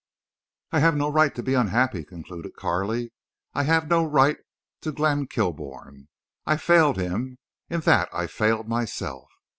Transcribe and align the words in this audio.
"I 0.71 0.79
have 0.79 0.97
no 0.97 1.11
right 1.11 1.35
to 1.35 1.43
be 1.43 1.53
unhappy," 1.53 2.03
concluded 2.03 2.55
Carley. 2.55 3.13
"I 3.53 3.61
had 3.65 3.87
no 3.87 4.03
right 4.03 4.37
to 4.81 4.91
Glenn 4.91 5.27
Kilbourne. 5.27 6.07
I 6.43 6.57
failed 6.57 6.97
him. 6.97 7.37
In 7.69 7.81
that 7.81 8.09
I 8.11 8.25
failed 8.25 8.67
myself. 8.67 9.29